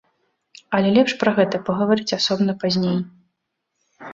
[0.77, 2.99] Але лепш пра гэта пагаварыць асобна пазней.